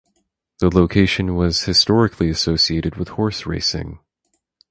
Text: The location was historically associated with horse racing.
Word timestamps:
The 0.57 0.75
location 0.75 1.35
was 1.35 1.61
historically 1.61 2.31
associated 2.31 2.95
with 2.95 3.09
horse 3.09 3.45
racing. 3.45 3.99